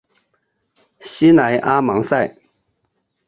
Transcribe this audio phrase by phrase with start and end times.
[0.99, 2.35] 西莱阿芒塞。